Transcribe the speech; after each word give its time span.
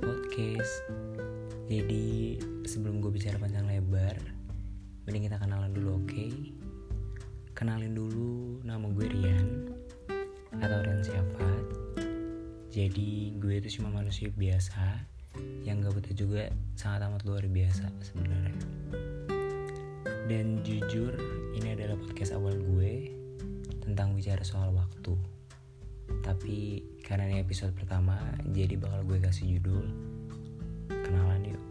podcast. 0.00 0.80
Jadi 1.68 2.40
sebelum 2.64 3.04
gue 3.04 3.12
bicara 3.12 3.36
panjang 3.36 3.68
lebar 3.68 4.16
Mending 5.04 5.28
kita 5.28 5.36
kenalan 5.36 5.76
dulu 5.76 6.00
oke? 6.00 6.08
Okay? 6.08 6.32
Kenalin 7.52 7.92
dulu 7.92 8.64
nama 8.64 8.88
gue 8.88 9.04
Rian. 9.12 9.68
Atau 10.56 10.78
Rian 10.88 11.04
Syafat 11.04 11.64
Jadi 12.72 13.36
gue 13.36 13.60
itu 13.60 13.76
cuma 13.76 13.92
manusia 13.92 14.32
biasa 14.32 15.04
Yang 15.68 15.76
gak 15.84 15.94
butuh 16.00 16.14
juga 16.16 16.42
sangat 16.80 17.12
amat 17.12 17.28
luar 17.28 17.44
biasa 17.44 17.92
sebenarnya. 18.00 18.56
Dan 20.32 20.64
jujur 20.64 21.12
ini 21.52 21.76
adalah 21.76 22.00
podcast 22.00 22.40
awal 22.40 22.56
gue 22.56 23.12
Tentang 23.84 24.16
bicara 24.16 24.40
soal 24.48 24.72
waktu. 24.72 25.12
Tapi 26.24 26.80
karena 27.06 27.30
ini 27.30 27.38
episode 27.38 27.70
pertama 27.70 28.18
jadi 28.50 28.74
bakal 28.74 29.06
gue 29.06 29.22
kasih 29.22 29.46
judul. 29.56 29.86
Kenalan 30.90 31.54
yuk. 31.54 31.62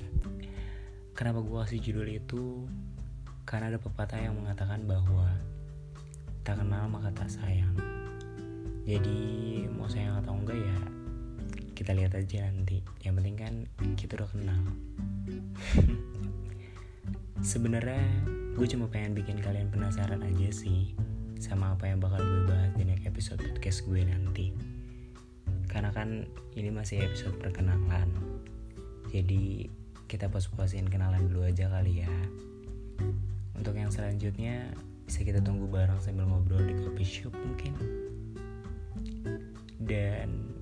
Kenapa 1.20 1.44
gue 1.44 1.58
kasih 1.68 1.80
judul 1.84 2.08
itu? 2.08 2.64
Karena 3.44 3.68
ada 3.68 3.76
pepatah 3.76 4.16
yang 4.16 4.32
mengatakan 4.40 4.88
bahwa 4.88 5.28
tak 6.48 6.64
kenal 6.64 6.88
maka 6.88 7.12
tak 7.12 7.28
sayang. 7.28 7.76
Jadi 8.88 9.20
mau 9.68 9.84
sayang 9.84 10.24
atau 10.24 10.32
enggak 10.32 10.56
ya 10.56 10.78
kita 11.76 11.92
lihat 11.92 12.16
aja 12.16 12.48
nanti. 12.48 12.80
Yang 13.04 13.14
penting 13.20 13.36
kan 13.36 13.54
kita 14.00 14.16
udah 14.16 14.30
kenal. 14.32 14.62
Sebenarnya 17.52 18.00
gue 18.56 18.64
cuma 18.64 18.88
pengen 18.88 19.12
bikin 19.12 19.44
kalian 19.44 19.68
penasaran 19.68 20.24
aja 20.24 20.48
sih 20.48 20.96
sama 21.42 21.74
apa 21.74 21.90
yang 21.90 21.98
bakal 21.98 22.22
gue 22.22 22.46
bahas 22.46 22.70
di 22.78 22.86
next 22.86 23.02
episode 23.02 23.42
podcast 23.42 23.82
gue 23.90 24.06
nanti. 24.06 24.54
Karena 25.66 25.90
kan 25.90 26.22
ini 26.54 26.70
masih 26.70 27.02
episode 27.02 27.34
perkenalan. 27.42 28.06
Jadi 29.10 29.66
kita 30.06 30.30
pos-posin 30.30 30.86
kenalan 30.86 31.26
dulu 31.26 31.42
aja 31.42 31.66
kali 31.66 32.06
ya. 32.06 32.14
Untuk 33.58 33.74
yang 33.74 33.90
selanjutnya 33.90 34.70
bisa 35.02 35.26
kita 35.26 35.42
tunggu 35.42 35.66
bareng 35.66 35.98
sambil 35.98 36.30
ngobrol 36.30 36.62
di 36.62 36.78
coffee 36.78 37.26
shop 37.26 37.34
mungkin. 37.34 37.74
Dan 39.82 40.54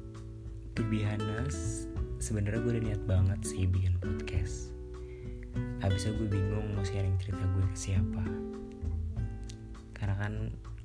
to 0.73 0.81
be 0.89 1.05
honest 1.05 1.93
sebenarnya 2.25 2.65
gue 2.65 2.73
udah 2.73 2.85
niat 2.89 3.03
banget 3.05 3.41
sih 3.45 3.69
bikin 3.69 4.01
podcast. 4.01 4.73
Habisnya 5.85 6.17
gue 6.17 6.29
bingung 6.29 6.73
mau 6.73 6.85
sharing 6.89 7.21
cerita 7.21 7.45
gue 7.53 7.65
ke 7.69 7.77
siapa. 7.77 8.25
Karena 9.93 10.17
kan 10.17 10.33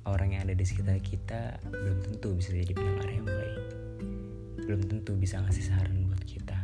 orang 0.06 0.38
yang 0.38 0.46
ada 0.46 0.54
di 0.54 0.62
sekitar 0.62 1.02
kita 1.02 1.58
belum 1.66 1.98
tentu 2.06 2.38
bisa 2.38 2.54
jadi 2.54 2.72
pendengar 2.72 3.10
yang 3.10 3.26
baik. 3.26 3.60
Belum 4.66 4.82
tentu 4.86 5.12
bisa 5.18 5.42
ngasih 5.42 5.64
saran 5.66 6.06
buat 6.06 6.22
kita. 6.22 6.58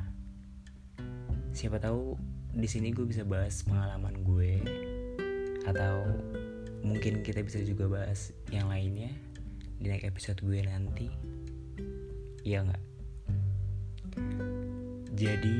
Siapa 1.51 1.83
tahu 1.83 2.15
di 2.55 2.69
sini 2.71 2.95
gue 2.95 3.03
bisa 3.03 3.27
bahas 3.27 3.67
pengalaman 3.67 4.23
gue 4.23 4.63
atau 5.67 6.07
mungkin 6.87 7.23
kita 7.27 7.43
bisa 7.43 7.63
juga 7.63 7.91
bahas 7.91 8.31
yang 8.55 8.71
lainnya 8.71 9.11
di 9.83 9.91
next 9.91 10.07
episode 10.07 10.39
gue 10.39 10.63
nanti. 10.63 11.11
Iya 12.47 12.67
nggak? 12.67 12.83
Jadi 15.19 15.59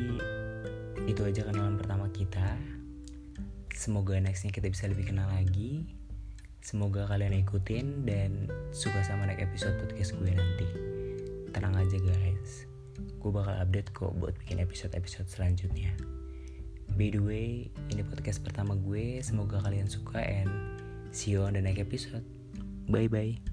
itu 1.11 1.21
aja 1.27 1.43
kenalan 1.51 1.79
pertama 1.79 2.07
kita. 2.15 2.55
Semoga 3.75 4.15
nextnya 4.23 4.55
kita 4.55 4.71
bisa 4.71 4.87
lebih 4.87 5.11
kenal 5.11 5.27
lagi 5.27 6.02
Semoga 6.63 7.11
kalian 7.11 7.43
ikutin 7.43 8.07
dan 8.07 8.47
suka 8.71 9.03
sama 9.03 9.27
next 9.27 9.43
episode 9.43 9.75
podcast 9.83 10.15
gue 10.15 10.31
nanti. 10.31 10.67
Tenang 11.51 11.75
aja 11.75 11.99
guys, 11.99 12.71
gue 13.19 13.31
bakal 13.35 13.59
update 13.59 13.91
kok 13.91 14.15
buat 14.23 14.39
bikin 14.39 14.63
episode-episode 14.63 15.27
selanjutnya. 15.27 15.91
By 16.95 17.11
the 17.11 17.19
way, 17.19 17.67
ini 17.91 18.07
podcast 18.07 18.47
pertama 18.47 18.79
gue, 18.79 19.19
semoga 19.27 19.59
kalian 19.59 19.91
suka 19.91 20.23
and 20.23 20.49
see 21.11 21.35
you 21.35 21.43
on 21.43 21.59
the 21.59 21.63
next 21.63 21.83
episode. 21.83 22.25
Bye 22.87 23.11
bye. 23.11 23.52